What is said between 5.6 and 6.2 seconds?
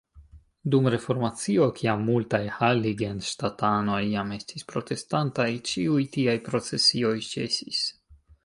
ĉiuj